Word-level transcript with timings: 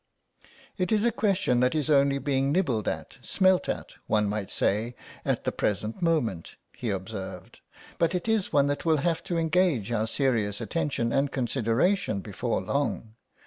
"It 0.79 0.91
is 0.91 1.05
a 1.05 1.11
question 1.11 1.59
that 1.59 1.75
is 1.75 1.87
only 1.87 2.17
being 2.17 2.51
nibbled 2.51 2.87
at, 2.87 3.19
smelt 3.21 3.69
at, 3.69 3.93
one 4.07 4.27
might 4.27 4.49
say, 4.49 4.95
at 5.23 5.43
the 5.43 5.51
present 5.51 6.01
moment," 6.01 6.55
he 6.75 6.89
observed, 6.89 7.59
"but 7.99 8.15
it 8.15 8.27
is 8.27 8.51
one 8.51 8.65
that 8.65 8.83
will 8.83 8.97
have 9.05 9.23
to 9.25 9.37
engage 9.37 9.91
our 9.91 10.07
serious 10.07 10.59
attention 10.59 11.13
and 11.13 11.31
consideration 11.31 12.19
before 12.19 12.61
long. 12.63 13.13